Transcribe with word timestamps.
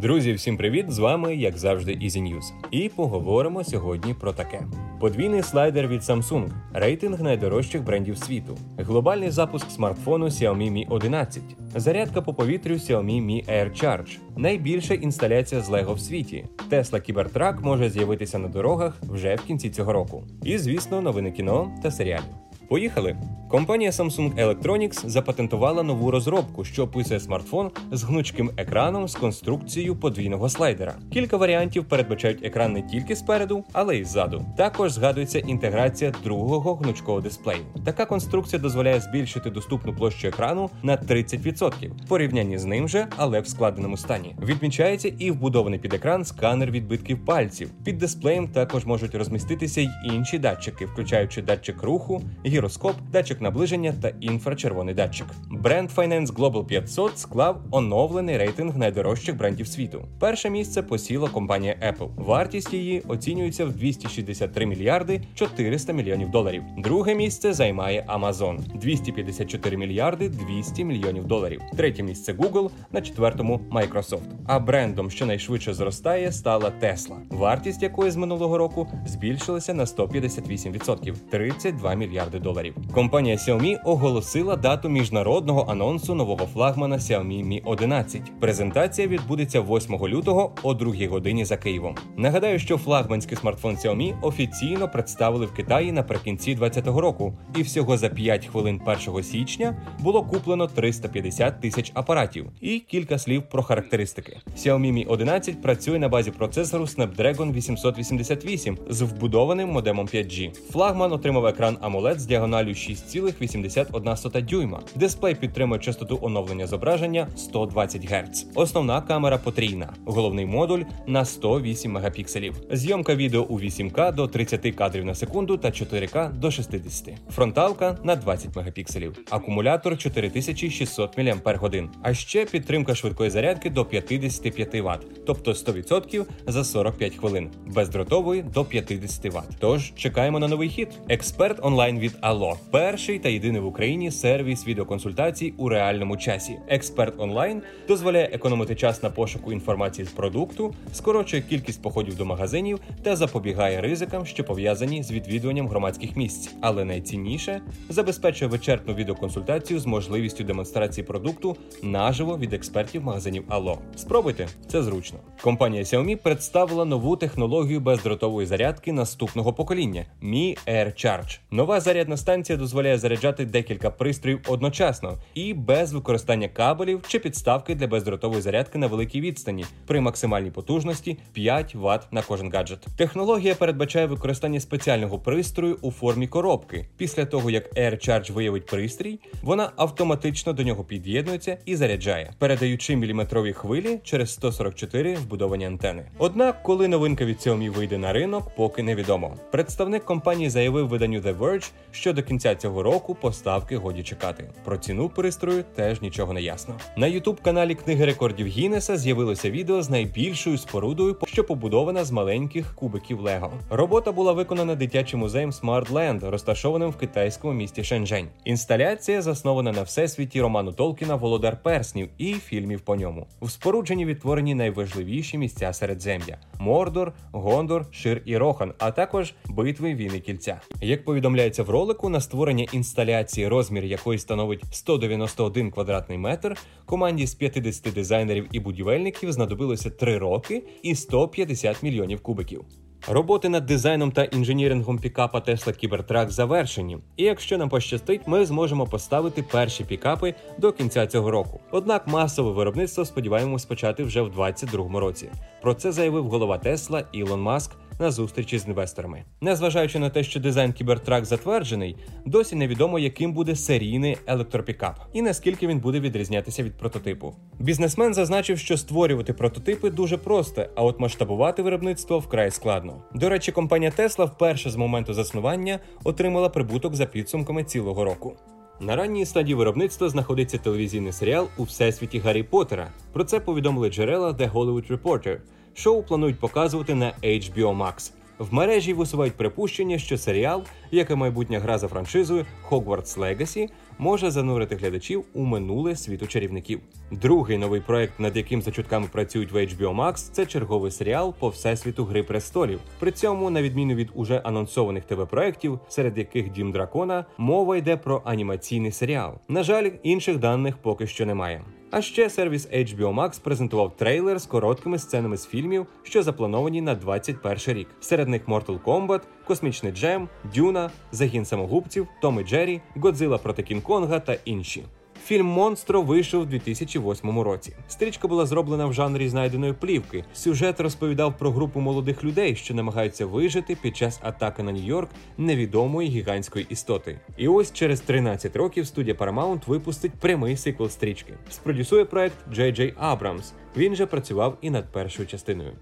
Друзі, 0.00 0.32
всім 0.32 0.56
привіт! 0.56 0.90
З 0.90 0.98
вами, 0.98 1.36
як 1.36 1.58
завжди, 1.58 1.92
Easy 1.92 2.22
News. 2.22 2.52
І 2.70 2.88
поговоримо 2.88 3.64
сьогодні 3.64 4.14
про 4.14 4.32
таке: 4.32 4.62
подвійний 5.00 5.42
слайдер 5.42 5.88
від 5.88 6.00
Samsung, 6.00 6.48
рейтинг 6.72 7.22
найдорожчих 7.22 7.84
брендів 7.84 8.18
світу, 8.18 8.58
глобальний 8.78 9.30
запуск 9.30 9.70
смартфону 9.70 10.26
Xiaomi 10.26 10.72
Mi 10.72 10.86
11, 10.88 11.42
зарядка 11.74 12.22
по 12.22 12.34
повітрю 12.34 12.74
Xiaomi 12.74 13.26
Mi 13.26 13.50
Air 13.50 13.84
Charge, 13.84 14.18
найбільша 14.36 14.94
інсталяція 14.94 15.60
з 15.60 15.70
Lego 15.70 15.94
в 15.94 16.00
світі. 16.00 16.44
Tesla 16.70 17.12
Cybertruck 17.12 17.64
може 17.64 17.90
з'явитися 17.90 18.38
на 18.38 18.48
дорогах 18.48 19.02
вже 19.02 19.34
в 19.34 19.42
кінці 19.42 19.70
цього 19.70 19.92
року. 19.92 20.24
І, 20.44 20.58
звісно, 20.58 21.00
новини 21.00 21.30
кіно 21.30 21.70
та 21.82 21.90
серіалів. 21.90 22.49
Поїхали! 22.70 23.16
Компанія 23.50 23.90
Samsung 23.90 24.34
Electronics 24.34 25.08
запатентувала 25.08 25.82
нову 25.82 26.10
розробку, 26.10 26.64
що 26.64 26.84
описує 26.84 27.20
смартфон 27.20 27.70
з 27.92 28.02
гнучким 28.02 28.50
екраном 28.56 29.08
з 29.08 29.14
конструкцією 29.14 29.96
подвійного 29.96 30.48
слайдера. 30.48 30.94
Кілька 31.12 31.36
варіантів 31.36 31.84
передбачають 31.84 32.44
екран 32.44 32.72
не 32.72 32.82
тільки 32.82 33.16
спереду, 33.16 33.64
але 33.72 33.96
й 33.96 34.04
ззаду. 34.04 34.44
Також 34.56 34.92
згадується 34.92 35.38
інтеграція 35.38 36.12
другого 36.24 36.74
гнучкого 36.74 37.20
дисплею. 37.20 37.60
Така 37.84 38.06
конструкція 38.06 38.62
дозволяє 38.62 39.00
збільшити 39.00 39.50
доступну 39.50 39.94
площу 39.94 40.28
екрану 40.28 40.70
на 40.82 40.96
30% 40.96 41.90
в 42.04 42.08
порівнянні 42.08 42.58
з 42.58 42.64
ним 42.64 42.88
же, 42.88 43.06
але 43.16 43.40
в 43.40 43.48
складеному 43.48 43.96
стані. 43.96 44.36
Відмічається 44.42 45.12
і 45.18 45.30
вбудований 45.30 45.78
під 45.78 45.94
екран 45.94 46.24
сканер 46.24 46.70
відбитків 46.70 47.24
пальців. 47.24 47.70
Під 47.84 47.98
дисплеєм 47.98 48.48
також 48.48 48.84
можуть 48.84 49.14
розміститися 49.14 49.80
й 49.80 49.88
інші 50.04 50.38
датчики, 50.38 50.86
включаючи 50.86 51.42
датчик 51.42 51.82
руху, 51.82 52.22
гіроскоп, 52.60 52.94
датчик 53.12 53.40
наближення 53.40 53.94
та 54.02 54.12
інфрачервоний 54.20 54.94
датчик. 54.94 55.26
Бренд 55.50 55.90
Finance 55.90 56.26
Global 56.26 56.66
500 56.66 57.18
склав 57.18 57.62
оновлений 57.70 58.36
рейтинг 58.36 58.76
найдорожчих 58.76 59.36
брендів 59.36 59.66
світу. 59.66 60.04
Перше 60.18 60.50
місце 60.50 60.82
посіла 60.82 61.28
компанія 61.28 61.76
Apple. 61.82 62.08
Вартість 62.16 62.72
її 62.72 63.02
оцінюється 63.08 63.64
в 63.64 63.72
263 63.72 64.66
мільярди 64.66 65.22
400 65.34 65.92
мільйонів 65.92 66.30
доларів. 66.30 66.62
Друге 66.78 67.14
місце 67.14 67.52
займає 67.52 68.06
Amazon 68.08 68.78
254 68.78 69.76
мільярди 69.76 70.28
200 70.28 70.84
мільйонів 70.84 71.26
доларів. 71.26 71.60
Третє 71.76 72.02
місце 72.02 72.32
Google, 72.32 72.70
на 72.92 73.00
четвертому 73.00 73.60
Microsoft. 73.72 74.28
А 74.46 74.58
брендом, 74.58 75.10
що 75.10 75.26
найшвидше 75.26 75.74
зростає, 75.74 76.32
стала 76.32 76.72
Tesla, 76.82 77.16
вартість 77.30 77.82
якої 77.82 78.10
з 78.10 78.16
минулого 78.16 78.58
року 78.58 78.88
збільшилася 79.06 79.74
на 79.74 79.84
158%– 79.84 81.14
32 81.30 81.94
мільярди 81.94 82.38
доларів. 82.38 82.49
Компанія 82.94 83.36
Xiaomi 83.36 83.76
оголосила 83.84 84.56
дату 84.56 84.88
міжнародного 84.88 85.66
анонсу 85.70 86.14
нового 86.14 86.46
флагмана 86.46 86.96
Xiaomi 86.96 87.46
Mi 87.46 87.60
11. 87.64 88.40
Презентація 88.40 89.08
відбудеться 89.08 89.60
8 89.60 90.06
лютого 90.06 90.52
о 90.62 90.74
2 90.74 90.94
годині 91.08 91.44
за 91.44 91.56
Києвом. 91.56 91.94
Нагадаю, 92.16 92.58
що 92.58 92.78
флагманський 92.78 93.36
смартфон 93.36 93.74
Xiaomi 93.74 94.14
офіційно 94.22 94.88
представили 94.88 95.46
в 95.46 95.54
Китаї 95.54 95.92
наприкінці 95.92 96.54
2020 96.54 97.00
року, 97.00 97.34
і 97.56 97.62
всього 97.62 97.96
за 97.96 98.08
5 98.08 98.46
хвилин 98.46 98.80
1 99.08 99.22
січня 99.22 99.76
було 99.98 100.22
куплено 100.22 100.66
350 100.66 101.60
тисяч 101.60 101.90
апаратів. 101.94 102.46
І 102.60 102.78
кілька 102.78 103.18
слів 103.18 103.42
про 103.42 103.62
характеристики. 103.62 104.38
Xiaomi 104.56 104.92
Mi 104.92 105.08
11 105.08 105.62
працює 105.62 105.98
на 105.98 106.08
базі 106.08 106.30
процесору 106.30 106.84
Snapdragon 106.84 107.52
888 107.52 108.78
з 108.88 109.02
вбудованим 109.02 109.68
модемом 109.68 110.06
5G. 110.06 110.54
Флагман 110.72 111.12
отримав 111.12 111.46
екран 111.46 111.76
AMOLED 111.76 112.18
з 112.18 112.26
діагоналю 112.40 112.68
6,81 112.68 114.42
дюйма. 114.42 114.80
Дисплей 114.94 115.34
підтримує 115.34 115.80
частоту 115.80 116.18
оновлення 116.22 116.66
зображення 116.66 117.28
120 117.36 118.12
Гц. 118.12 118.46
Основна 118.54 119.00
камера 119.00 119.38
потрійна, 119.38 119.92
головний 120.04 120.46
модуль 120.46 120.80
на 121.06 121.24
108 121.24 121.92
мегапікселів. 121.92 122.54
Зйомка 122.70 123.14
відео 123.14 123.40
у 123.42 123.58
8К 123.58 124.14
до 124.14 124.28
30 124.28 124.74
кадрів 124.74 125.04
на 125.04 125.14
секунду 125.14 125.56
та 125.56 125.68
4К 125.68 126.32
до 126.32 126.50
60. 126.50 127.08
Фронталка 127.30 127.98
на 128.04 128.16
20 128.16 128.56
мегапікселів. 128.56 129.18
Акумулятор 129.30 129.98
4600 129.98 131.18
мАч. 131.18 131.84
А 132.02 132.14
ще 132.14 132.44
підтримка 132.44 132.94
швидкої 132.94 133.30
зарядки 133.30 133.70
до 133.70 133.84
55 133.84 134.74
Вт, 134.74 135.24
тобто 135.26 135.52
100% 135.52 136.24
за 136.46 136.64
45 136.64 137.16
хвилин, 137.16 137.50
бездротової 137.66 138.42
до 138.42 138.64
50 138.64 139.34
Вт. 139.34 139.56
Тож 139.58 139.92
чекаємо 139.94 140.38
на 140.38 140.48
новий 140.48 140.68
хід. 140.68 140.88
Експерт 141.08 141.58
онлайн 141.62 141.98
від 141.98 142.16
Allo. 142.30 142.56
перший 142.70 143.18
та 143.18 143.28
єдиний 143.28 143.60
в 143.60 143.66
Україні 143.66 144.10
сервіс 144.10 144.66
відеоконсультацій 144.66 145.54
у 145.56 145.68
реальному 145.68 146.16
часі. 146.16 146.58
Експерт 146.68 147.20
онлайн 147.20 147.62
дозволяє 147.88 148.30
економити 148.32 148.74
час 148.74 149.02
на 149.02 149.10
пошуку 149.10 149.52
інформації 149.52 150.06
з 150.06 150.10
продукту, 150.10 150.74
скорочує 150.92 151.42
кількість 151.42 151.82
походів 151.82 152.16
до 152.16 152.24
магазинів 152.24 152.80
та 153.02 153.16
запобігає 153.16 153.80
ризикам, 153.80 154.26
що 154.26 154.44
пов'язані 154.44 155.02
з 155.02 155.10
відвідуванням 155.10 155.68
громадських 155.68 156.16
місць. 156.16 156.54
Але 156.60 156.84
найцінніше 156.84 157.60
забезпечує 157.88 158.50
вичерпну 158.50 158.94
відеоконсультацію 158.94 159.80
з 159.80 159.86
можливістю 159.86 160.44
демонстрації 160.44 161.06
продукту 161.06 161.56
наживо 161.82 162.38
від 162.38 162.52
експертів 162.52 163.04
магазинів 163.04 163.44
Allo. 163.48 163.78
Спробуйте, 163.96 164.48
це 164.68 164.82
зручно. 164.82 165.18
Компанія 165.42 165.82
Xiaomi 165.82 166.16
представила 166.16 166.84
нову 166.84 167.16
технологію 167.16 167.80
бездротової 167.80 168.46
зарядки 168.46 168.92
наступного 168.92 169.52
покоління 169.52 170.04
Mi 170.22 170.58
Air 170.68 170.86
Charge. 170.86 171.38
Нова 171.50 171.80
зарядна 171.80 172.09
станція 172.16 172.58
дозволяє 172.58 172.98
заряджати 172.98 173.44
декілька 173.44 173.90
пристроїв 173.90 174.40
одночасно 174.48 175.18
і 175.34 175.54
без 175.54 175.92
використання 175.92 176.48
кабелів 176.48 177.02
чи 177.08 177.18
підставки 177.18 177.74
для 177.74 177.86
бездротової 177.86 178.42
зарядки 178.42 178.78
на 178.78 178.86
великій 178.86 179.20
відстані 179.20 179.64
при 179.86 180.00
максимальній 180.00 180.50
потужності 180.50 181.18
5 181.32 181.74
Вт 181.74 182.12
на 182.12 182.22
кожен 182.22 182.52
гаджет. 182.52 182.86
Технологія 182.96 183.54
передбачає 183.54 184.06
використання 184.06 184.60
спеціального 184.60 185.18
пристрою 185.18 185.78
у 185.80 185.90
формі 185.90 186.26
коробки. 186.26 186.86
Після 186.96 187.24
того 187.24 187.50
як 187.50 187.76
AirCharge 187.76 188.32
виявить 188.32 188.66
пристрій, 188.66 189.18
вона 189.42 189.72
автоматично 189.76 190.52
до 190.52 190.62
нього 190.62 190.84
під'єднується 190.84 191.58
і 191.64 191.76
заряджає, 191.76 192.32
передаючи 192.38 192.96
міліметрові 192.96 193.52
хвилі 193.52 194.00
через 194.04 194.30
144 194.32 195.14
вбудовані 195.14 195.66
антени. 195.66 196.04
Однак, 196.18 196.62
коли 196.62 196.88
новинка 196.88 197.24
від 197.24 197.36
Xiaomi 197.36 197.70
вийде 197.70 197.98
на 197.98 198.12
ринок, 198.12 198.54
поки 198.56 198.82
невідомо. 198.82 199.36
Представник 199.52 200.04
компанії 200.04 200.50
заявив 200.50 200.88
виданню 200.88 201.20
The 201.20 201.38
Verge, 201.38 201.70
що 202.00 202.12
до 202.12 202.22
кінця 202.22 202.54
цього 202.54 202.82
року 202.82 203.14
поставки 203.14 203.76
годі 203.76 204.02
чекати. 204.02 204.50
Про 204.64 204.76
ціну 204.76 205.08
пристрою 205.08 205.64
теж 205.74 206.02
нічого 206.02 206.32
не 206.32 206.42
ясно. 206.42 206.74
На 206.96 207.06
youtube 207.06 207.42
каналі 207.42 207.74
Книги 207.74 208.04
рекордів 208.04 208.46
Гіннеса 208.46 208.96
з'явилося 208.96 209.50
відео 209.50 209.82
з 209.82 209.90
найбільшою 209.90 210.58
спорудою, 210.58 211.16
що 211.26 211.44
побудована 211.44 212.04
з 212.04 212.10
маленьких 212.10 212.74
кубиків 212.74 213.20
Лего. 213.20 213.52
Робота 213.70 214.12
була 214.12 214.32
виконана 214.32 214.74
дитячим 214.74 215.20
музеєм 215.20 215.50
Smart 215.50 215.92
Land, 215.92 216.30
розташованим 216.30 216.90
в 216.90 216.96
китайському 216.96 217.54
місті 217.54 217.84
Шенжень. 217.84 218.28
Інсталяція 218.44 219.22
заснована 219.22 219.72
на 219.72 219.82
всесвіті 219.82 220.40
роману 220.40 220.72
Толкіна 220.72 221.14
Володар 221.14 221.62
Перснів 221.62 222.08
і 222.18 222.34
фільмів 222.34 222.80
по 222.80 222.96
ньому. 222.96 223.26
В 223.40 223.50
спорудженні 223.50 224.04
відтворені 224.04 224.54
найважливіші 224.54 225.38
місця 225.38 225.72
середзем'я: 225.72 226.38
Мордор, 226.58 227.12
Гондор, 227.32 227.86
Шир 227.90 228.22
і 228.24 228.36
Рохан, 228.36 228.72
а 228.78 228.90
також 228.90 229.34
битви 229.48 229.94
війни 229.94 230.20
кільця. 230.20 230.60
Як 230.80 231.04
повідомляється 231.04 231.62
в 231.62 231.70
ролику, 231.70 231.89
на 232.10 232.20
створення 232.20 232.66
інсталяції, 232.72 233.48
розмір 233.48 233.84
якої 233.84 234.18
становить 234.18 234.62
191 234.70 235.70
квадратний 235.70 236.18
метр, 236.18 236.56
команді 236.86 237.26
з 237.26 237.34
50 237.34 237.94
дизайнерів 237.94 238.46
і 238.52 238.60
будівельників 238.60 239.32
знадобилося 239.32 239.90
3 239.90 240.18
роки 240.18 240.62
і 240.82 240.94
150 240.94 241.82
мільйонів 241.82 242.22
кубиків. 242.22 242.64
Роботи 243.08 243.48
над 243.48 243.66
дизайном 243.66 244.12
та 244.12 244.24
інженірингом 244.24 244.98
пікапа 244.98 245.38
Tesla 245.38 245.88
Cybertruck 245.88 246.30
завершені, 246.30 246.98
і 247.16 247.24
якщо 247.24 247.58
нам 247.58 247.68
пощастить, 247.68 248.20
ми 248.26 248.46
зможемо 248.46 248.86
поставити 248.86 249.42
перші 249.42 249.84
пікапи 249.84 250.34
до 250.58 250.72
кінця 250.72 251.06
цього 251.06 251.30
року. 251.30 251.60
Однак 251.70 252.06
масове 252.06 252.52
виробництво 252.52 253.04
сподіваємось 253.04 253.64
почати 253.64 254.04
вже 254.04 254.22
в 254.22 254.30
2022 254.30 255.00
році. 255.00 255.30
Про 255.62 255.74
це 255.74 255.92
заявив 255.92 256.28
голова 256.28 256.60
Tesla 256.64 257.04
Ілон 257.12 257.40
Маск 257.40 257.70
на 258.00 258.10
зустрічі 258.10 258.58
з 258.58 258.66
інвесторами. 258.66 259.24
Незважаючи 259.40 259.98
на 259.98 260.10
те, 260.10 260.24
що 260.24 260.40
дизайн 260.40 260.72
Cybertruck 260.72 261.24
затверджений, 261.24 261.96
досі 262.26 262.56
невідомо, 262.56 262.98
яким 262.98 263.32
буде 263.32 263.56
серійний 263.56 264.16
електропікап 264.26 265.00
і 265.12 265.22
наскільки 265.22 265.66
він 265.66 265.78
буде 265.78 266.00
відрізнятися 266.00 266.62
від 266.62 266.72
прототипу. 266.78 267.34
Бізнесмен 267.58 268.14
зазначив, 268.14 268.58
що 268.58 268.76
створювати 268.76 269.32
прототипи 269.32 269.90
дуже 269.90 270.16
просто, 270.16 270.66
а 270.74 270.82
от 270.82 271.00
масштабувати 271.00 271.62
виробництво 271.62 272.18
вкрай 272.18 272.50
складно. 272.50 273.02
До 273.14 273.28
речі, 273.28 273.52
компанія 273.52 273.92
Tesla 273.98 274.26
вперше 274.26 274.70
з 274.70 274.76
моменту 274.76 275.14
заснування 275.14 275.78
отримала 276.04 276.48
прибуток 276.48 276.94
за 276.94 277.06
підсумками 277.06 277.64
цілого 277.64 278.04
року. 278.04 278.36
На 278.80 278.96
ранній 278.96 279.26
стадії 279.26 279.54
виробництва 279.54 280.08
знаходиться 280.08 280.58
телевізійний 280.58 281.12
серіал 281.12 281.48
у 281.56 281.62
всесвіті 281.62 282.18
Гаррі 282.18 282.42
Поттера. 282.42 282.92
Про 283.12 283.24
це 283.24 283.40
повідомили 283.40 283.90
джерела 283.90 284.30
The 284.30 284.52
Hollywood 284.52 284.98
Reporter. 284.98 285.38
Шоу 285.74 286.02
планують 286.02 286.38
показувати 286.38 286.94
на 286.94 287.12
HBO 287.22 287.76
Max. 287.76 288.12
В 288.40 288.54
мережі 288.54 288.92
висувають 288.92 289.34
припущення, 289.34 289.98
що 289.98 290.18
серіал, 290.18 290.62
як 290.90 291.10
і 291.10 291.14
майбутня 291.14 291.60
гра 291.60 291.78
за 291.78 291.88
франшизою 291.88 292.46
Hogwarts 292.70 293.18
Legacy, 293.18 293.68
може 293.98 294.30
занурити 294.30 294.76
глядачів 294.76 295.24
у 295.34 295.44
минуле 295.44 295.96
світу 295.96 296.26
чарівників. 296.26 296.80
Другий 297.10 297.58
новий 297.58 297.80
проект, 297.80 298.20
над 298.20 298.36
яким 298.36 298.62
за 298.62 298.70
чутками 298.70 299.08
працюють 299.12 299.52
в 299.52 299.56
HBO 299.56 299.96
Max, 299.96 300.14
це 300.14 300.46
черговий 300.46 300.90
серіал 300.90 301.34
по 301.38 301.48
всесвіту 301.48 302.04
Гри 302.04 302.22
престолів. 302.22 302.80
При 302.98 303.12
цьому, 303.12 303.50
на 303.50 303.62
відміну 303.62 303.94
від 303.94 304.10
уже 304.14 304.38
анонсованих 304.38 305.04
ТВ-проєктів, 305.04 305.78
серед 305.88 306.18
яких 306.18 306.50
Дім 306.50 306.72
Дракона, 306.72 307.24
мова 307.38 307.76
йде 307.76 307.96
про 307.96 308.22
анімаційний 308.24 308.92
серіал. 308.92 309.32
На 309.48 309.62
жаль, 309.62 309.90
інших 310.02 310.38
даних 310.38 310.76
поки 310.78 311.06
що 311.06 311.26
немає. 311.26 311.64
А 311.90 312.02
ще 312.02 312.30
сервіс 312.30 312.68
HBO 312.68 313.14
Max 313.14 313.40
презентував 313.40 313.96
трейлер 313.96 314.38
з 314.38 314.46
короткими 314.46 314.98
сценами 314.98 315.36
з 315.36 315.46
фільмів, 315.46 315.86
що 316.02 316.22
заплановані 316.22 316.80
на 316.80 316.94
21 316.94 317.58
рік. 317.66 317.88
Серед 318.00 318.28
них 318.28 318.48
Mortal 318.48 318.80
Kombat, 318.82 319.20
Космічний 319.46 319.92
Джем, 319.92 320.28
Дюна, 320.54 320.90
Загін 321.12 321.44
самогубців, 321.44 322.08
Том 322.22 322.40
і 322.40 322.44
Джері, 322.44 322.80
Годзила 322.96 323.38
проти 323.38 323.62
Кінг-Конга 323.62 324.20
та 324.20 324.36
інші. 324.44 324.84
Фільм 325.24 325.46
Монстро 325.46 326.02
вийшов 326.02 326.42
у 326.42 326.44
2008 326.44 327.40
році. 327.40 327.72
Стрічка 327.88 328.28
була 328.28 328.46
зроблена 328.46 328.86
в 328.86 328.92
жанрі 328.92 329.28
знайденої 329.28 329.72
плівки. 329.72 330.24
Сюжет 330.32 330.80
розповідав 330.80 331.38
про 331.38 331.50
групу 331.50 331.80
молодих 331.80 332.24
людей, 332.24 332.56
що 332.56 332.74
намагаються 332.74 333.26
вижити 333.26 333.76
під 333.82 333.96
час 333.96 334.20
атаки 334.22 334.62
на 334.62 334.72
Нью-Йорк 334.72 335.08
невідомої 335.38 336.08
гігантської 336.08 336.66
істоти. 336.70 337.20
І 337.36 337.48
ось 337.48 337.72
через 337.72 338.00
13 338.00 338.56
років 338.56 338.86
студія 338.86 339.14
Paramount 339.14 339.60
випустить 339.66 340.12
прямий 340.12 340.56
сиквел 340.56 340.88
стрічки. 340.88 341.34
Спродюсує 341.50 342.04
проект 342.04 342.36
Джей 342.52 342.72
Джей 342.72 342.94
Абрамс. 342.98 343.52
Він 343.76 343.94
же 343.94 344.06
працював 344.06 344.58
і 344.60 344.70
над 344.70 344.92
першою 344.92 345.28
частиною. 345.28 345.72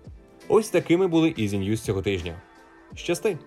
Ось 0.49 0.71
такими 0.71 1.07
були 1.07 1.29
Easy 1.29 1.71
News 1.71 1.77
цього 1.77 2.03
тижня. 2.03 2.35
Щасти! 2.95 3.39